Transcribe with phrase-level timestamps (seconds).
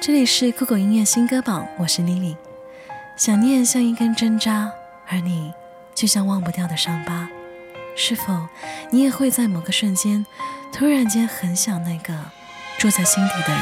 [0.00, 2.36] 这里是酷狗音乐新歌榜，我是 Lily。
[3.16, 4.72] 想念像一根针扎，
[5.08, 5.52] 而你
[5.94, 7.28] 就像忘不掉的伤疤。
[7.96, 8.48] 是否
[8.90, 10.24] 你也会在某个瞬间，
[10.72, 12.14] 突然间很想那个
[12.78, 13.60] 住在心底的人，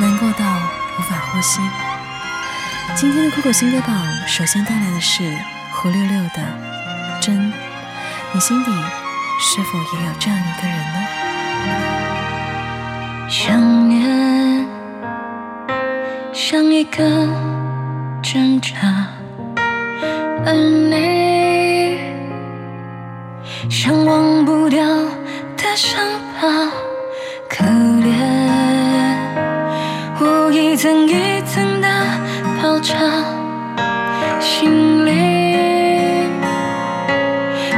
[0.00, 0.44] 难过到
[0.98, 1.60] 无法呼吸？
[2.96, 5.36] 今天的酷狗新歌榜，首先带来的是
[5.72, 6.42] 胡六六的
[7.20, 7.52] 《真》，
[8.32, 8.70] 你心底
[9.40, 11.06] 是否也有这样一个人呢？
[13.28, 14.08] 想念
[16.46, 17.02] 像一个
[18.22, 18.76] 挣扎，
[20.44, 21.96] 而你
[23.70, 24.84] 像忘不掉
[25.56, 25.98] 的伤
[26.38, 26.70] 疤，
[27.48, 28.12] 可怜
[30.20, 31.88] 我一层一层的
[32.62, 32.94] 包扎，
[34.38, 36.28] 心里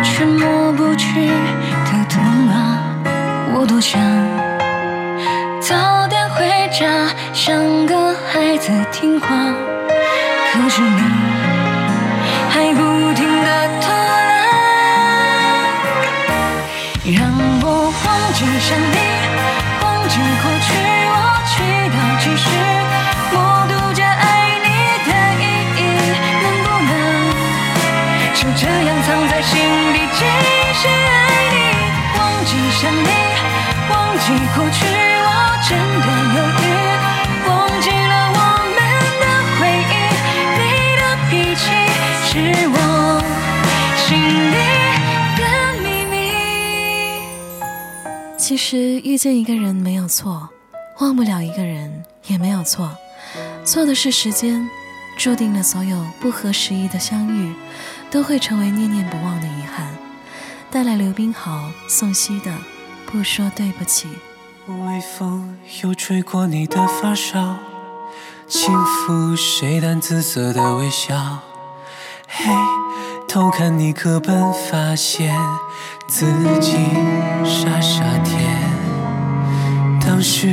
[0.03, 2.83] 却抹不去的痛啊，
[3.55, 4.01] 我多想。
[5.61, 6.87] 早点回家，
[7.33, 7.86] 想
[8.67, 9.29] 子听话。
[10.51, 11.01] 可是你
[12.51, 12.83] 还不
[13.15, 14.35] 停的拖拉，
[17.15, 17.31] 让
[17.63, 17.65] 我
[18.05, 18.99] 忘记想你，
[19.85, 20.69] 忘记过去，
[21.15, 21.15] 我
[21.47, 21.53] 祈
[21.95, 22.45] 祷继续，
[23.31, 23.37] 默
[23.69, 24.25] 读着爱
[24.65, 24.69] 你
[25.07, 25.45] 的意
[25.79, 25.81] 义，
[26.43, 26.91] 能不能
[28.35, 29.55] 就这样藏在心
[29.93, 30.19] 底，继
[30.75, 31.15] 续爱
[31.55, 31.55] 你？
[32.19, 33.15] 忘记想你，
[33.91, 34.27] 忘记
[34.57, 34.86] 过去。
[48.47, 50.49] 其实遇见一个人没有错，
[51.01, 52.97] 忘不了一个人也没有错，
[53.65, 54.71] 错的是时间，
[55.19, 57.53] 注定了所有不合时宜的相遇，
[58.09, 59.89] 都会成为念念不忘的遗憾。
[60.71, 62.53] 带来刘冰豪、宋茜的
[63.05, 64.07] 《不说对不起》。
[64.85, 67.57] 微风又吹过你的发梢，
[68.47, 71.41] 轻抚谁淡紫色的微笑。
[72.29, 72.45] 嘿，
[73.29, 75.35] 偷看你课本，发现
[76.07, 76.27] 自
[76.61, 76.77] 己
[77.45, 78.41] 傻傻甜。
[80.01, 80.49] 当时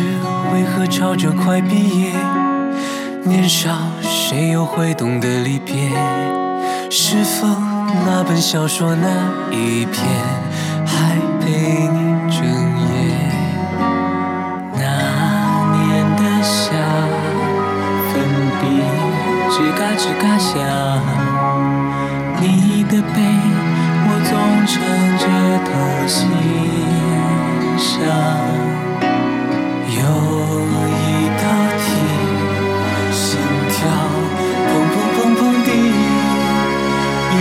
[0.51, 2.11] 为何吵着快毕业，
[3.23, 3.69] 年少
[4.01, 5.91] 谁又会懂得离别？
[6.89, 7.47] 是否
[8.05, 9.07] 那本小说那
[9.55, 10.03] 一篇
[10.85, 11.97] 还陪你
[12.29, 13.15] 整夜？
[14.73, 14.83] 那
[15.77, 16.73] 年的夏，
[18.09, 18.13] 粉
[18.59, 18.61] 笔
[19.49, 20.59] 吱嘎吱嘎响，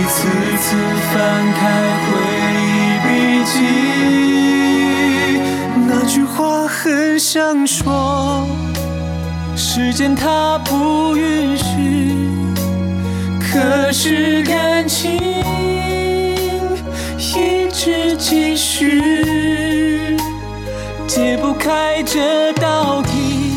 [0.03, 0.27] 一次
[0.57, 0.75] 次
[1.13, 1.15] 翻
[1.53, 1.61] 开
[2.03, 2.11] 回
[2.59, 2.67] 忆
[3.07, 3.07] 笔
[3.45, 3.55] 记，
[5.87, 8.45] 那句话很想说。
[9.55, 11.63] 时间它不允许，
[13.39, 15.17] 可是感情
[17.17, 20.17] 一直继续，
[21.07, 23.55] 解不开这道题，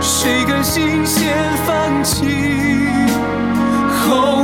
[0.00, 1.32] 谁甘心先
[1.64, 2.24] 放弃？
[4.02, 4.39] 后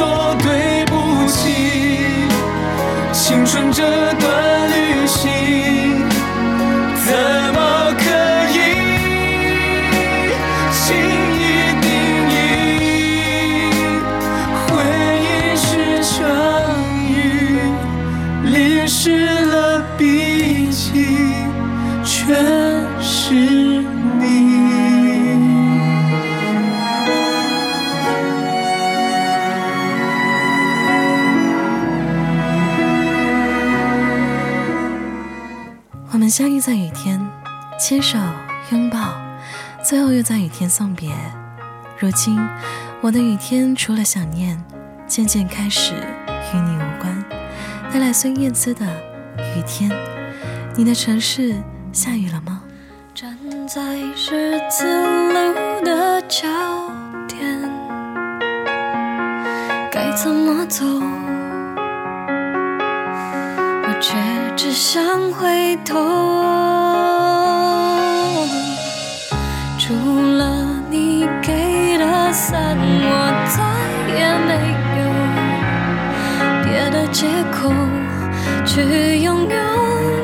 [0.00, 2.26] 说对不起。
[3.12, 3.82] 青春这
[4.14, 6.08] 段旅行，
[36.30, 37.20] 相遇在雨天，
[37.78, 38.16] 牵手
[38.70, 39.20] 拥抱，
[39.82, 41.10] 最后又在雨天送别。
[41.98, 42.38] 如今，
[43.00, 44.62] 我的雨天除了想念，
[45.08, 45.92] 渐渐开始
[46.54, 47.24] 与你无关。
[47.92, 48.86] 带来孙燕姿的
[49.58, 49.90] 《雨天》，
[50.76, 51.56] 你的城市
[51.92, 52.62] 下雨了吗？
[53.12, 53.82] 站在
[54.14, 56.48] 十字路的交
[57.26, 57.60] 点，
[59.90, 60.84] 该怎么走？
[63.82, 64.14] 我却
[64.62, 65.94] 只想回头。
[69.78, 69.94] 除
[70.36, 73.08] 了你给的伞，我
[73.56, 73.56] 再
[74.12, 74.52] 也没
[75.00, 75.02] 有
[76.62, 77.72] 别的借口
[78.66, 79.56] 去拥有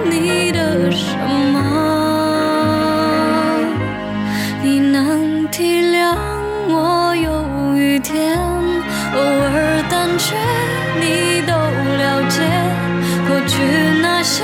[0.04, 1.16] 你的什
[1.54, 1.54] 么。
[4.62, 6.14] 你能体谅
[6.68, 10.36] 我有雨天，偶尔胆怯，
[11.00, 12.42] 你都了解。
[13.46, 13.62] 去
[14.02, 14.42] 那些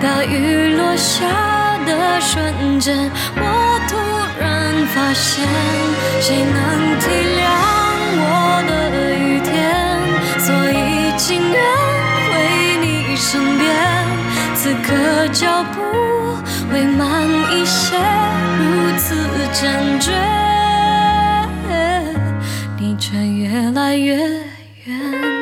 [0.00, 1.24] 大雨落下
[1.84, 3.96] 的瞬间，我突
[4.40, 5.44] 然发现，
[6.20, 7.04] 谁能体
[7.36, 7.42] 谅
[8.20, 8.72] 我的
[9.16, 9.52] 雨天？
[10.38, 11.58] 所以情愿
[12.30, 12.32] 回
[12.80, 13.64] 你身边，
[14.54, 15.80] 此刻脚步
[16.70, 17.96] 会慢一些，
[18.58, 18.62] 如
[18.96, 19.16] 此
[19.52, 20.12] 坚决，
[22.78, 24.16] 你却越来越
[24.84, 25.33] 远。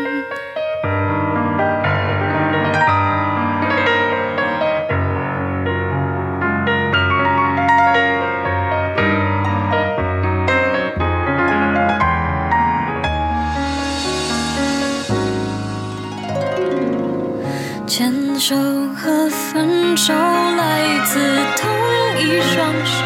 [18.44, 18.56] 手
[18.97, 21.21] 和分手来自
[21.56, 21.71] 同
[22.19, 22.99] 一双手，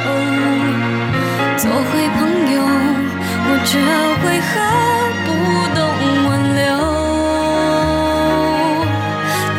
[1.59, 2.19] 做回朋
[2.55, 2.56] 友，
[3.44, 3.77] 我却
[4.25, 4.50] 为何
[5.27, 5.29] 不
[5.77, 5.79] 懂
[6.27, 6.65] 挽留？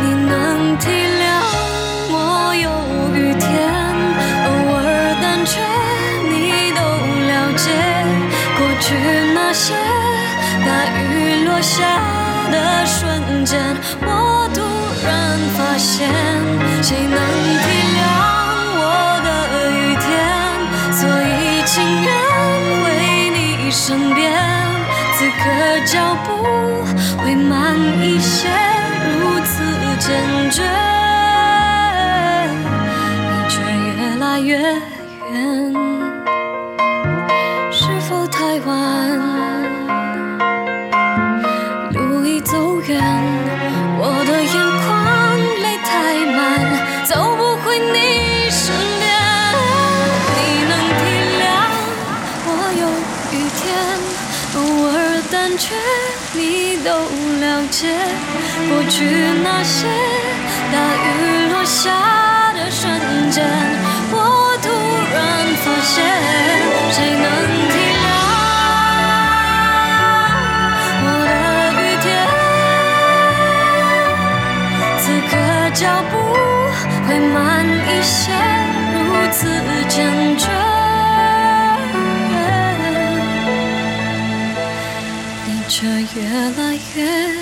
[0.01, 0.33] 你能
[0.79, 0.83] 体
[1.21, 1.23] 谅
[2.09, 2.15] 我
[2.55, 2.65] 有
[3.13, 3.45] 雨天，
[4.47, 4.81] 偶尔
[5.21, 5.61] 胆怯，
[6.27, 6.33] 你
[6.73, 6.81] 都
[7.29, 7.69] 了解。
[8.57, 8.85] 过去
[9.35, 9.75] 那些
[10.65, 11.75] 大雨落下
[12.51, 13.53] 的瞬间，
[14.01, 14.09] 我，
[16.83, 17.65] 谁能体
[17.97, 17.99] 谅
[18.79, 18.85] 我
[19.25, 19.27] 的
[19.71, 20.05] 雨天？
[20.93, 22.07] 所以情愿
[22.83, 22.85] 为
[23.29, 24.31] 你身边，
[25.13, 25.43] 此刻
[25.85, 26.27] 脚步
[27.21, 28.47] 会慢一些，
[56.87, 57.91] 都了解。
[58.69, 59.03] 过去
[59.43, 59.85] 那些
[60.71, 61.91] 大雨落下
[62.53, 62.89] 的瞬
[63.29, 63.43] 间，
[64.09, 64.15] 我
[64.63, 64.65] 突
[65.13, 65.17] 然
[65.63, 65.95] 发现，
[66.89, 67.25] 谁能
[67.71, 68.07] 体谅？
[71.03, 71.33] 我的
[71.81, 72.07] 雨天，
[75.01, 75.31] 此刻
[75.73, 76.13] 脚步
[77.05, 77.35] 会慢
[77.67, 78.31] 一些，
[85.67, 87.35] 你却越来越远。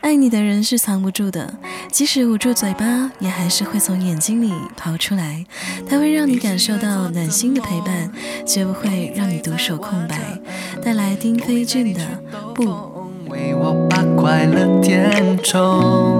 [0.00, 1.52] 爱你的人是藏不住的，
[1.92, 5.44] 即使捂住嘴巴，也还是会从眼睛里跑出来。
[5.86, 8.10] 它会让你感受到暖心的陪伴，
[8.46, 10.40] 绝不会让你独守空白。
[10.82, 12.00] 带来丁飞俊的
[12.54, 12.64] 《不》。
[13.28, 16.17] 为我把快乐填充。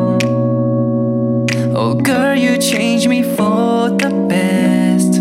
[1.81, 5.13] Oh girl, you change me for the best.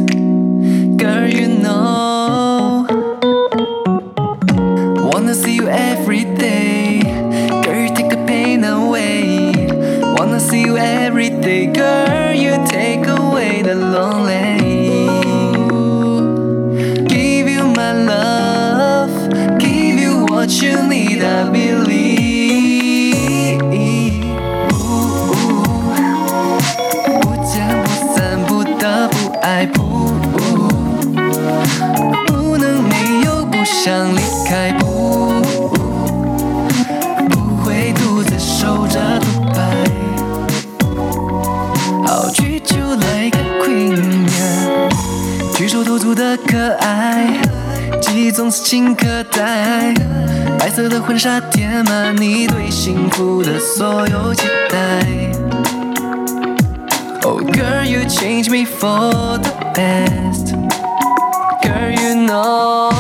[0.98, 2.88] Girl, you know.
[5.12, 7.02] Wanna see you every day.
[7.64, 9.54] Girl, you take the pain away.
[10.18, 11.68] Wanna see you every day.
[11.68, 14.58] Girl, you take away the lonely.
[17.06, 19.14] Give you my love.
[19.60, 22.17] Give you what you need, I believe.
[48.70, 49.94] 心可待。
[50.60, 55.00] 白色的婚纱填满你对幸福的所有期待。
[57.24, 60.54] Oh girl, you change me for the best.
[61.62, 62.92] Girl, you know.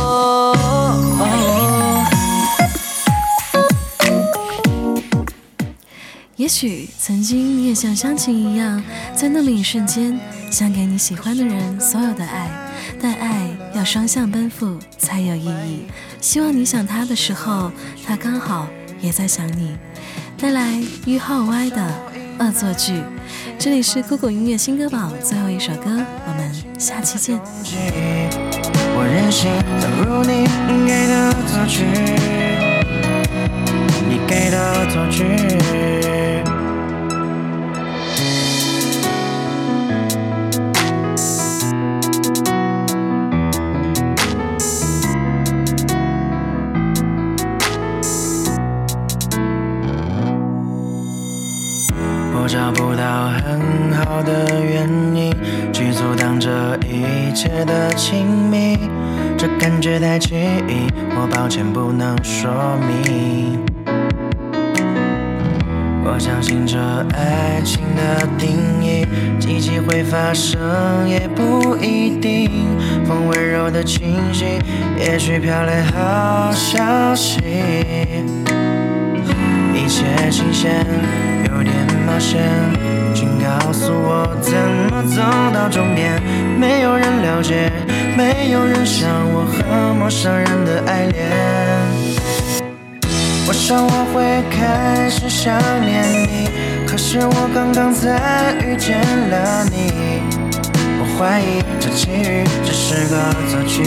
[6.37, 8.81] 也许曾经你也像湘琴一样，
[9.13, 10.17] 在那么一瞬间，
[10.49, 12.47] 想给你喜欢的人所有的爱，
[13.01, 15.85] 但爱要双向奔赴才有意义。
[16.21, 17.71] 希望你想他的时候，
[18.05, 18.67] 他刚好
[18.99, 19.77] 也在想你。
[20.37, 21.77] 带来于浩歪的
[22.43, 22.93] 《恶作剧》，
[23.57, 27.39] 这里是酷狗音乐新歌榜最后一首歌，我们下期见。
[28.99, 30.45] 我任性，走入你
[30.85, 31.85] 给的恶作剧，
[34.07, 35.96] 你给的恶作剧。
[52.47, 55.35] 找不到很好的原因，
[55.73, 58.77] 去阻挡这一切的亲密。
[59.37, 60.35] 这感觉太奇
[60.67, 62.49] 异，我抱歉不能说
[62.87, 63.59] 明。
[66.05, 66.79] 我相信这
[67.13, 68.49] 爱情的定
[68.81, 69.05] 义，
[69.41, 70.57] 奇迹会发生
[71.05, 72.49] 也不一定。
[73.05, 74.45] 风温柔的气息，
[74.97, 77.41] 也许飘来好消息。
[79.73, 80.85] 一切新鲜，
[82.17, 82.41] 有点冒险，
[83.13, 84.51] 请告诉我怎
[84.89, 85.21] 么走
[85.53, 86.19] 到终点。
[86.59, 87.71] 没有人了解，
[88.17, 91.29] 没有人像我和陌生人的爱恋。
[93.47, 95.53] 我想我会开始想
[95.85, 96.49] 念你，
[96.87, 98.97] 可是我刚刚才遇见
[99.29, 100.23] 了你。
[100.99, 103.83] 我怀疑这奇遇只是个错觉。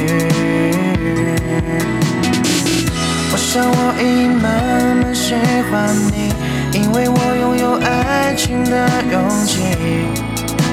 [3.32, 5.34] 我想我已慢慢喜
[5.70, 6.32] 欢你，
[6.72, 9.60] 因为我拥有爱情的勇气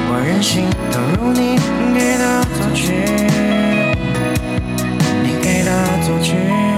[0.10, 1.58] 我任性投入你
[1.94, 2.94] 给的恶作剧
[5.24, 6.77] 你给的恶作剧